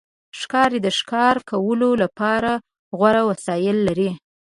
ښکاري 0.39 0.79
د 0.83 0.87
ښکار 0.99 1.35
کولو 1.49 1.89
لپاره 2.03 2.51
غوره 2.97 3.21
وسایل 3.29 3.77
لري. 3.87 4.11